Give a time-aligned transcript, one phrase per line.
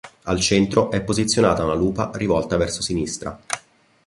[0.23, 3.39] Al centro è posizionata una lupa rivolta verso sinistra.